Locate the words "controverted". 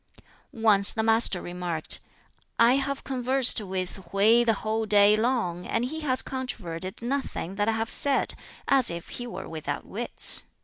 6.23-7.03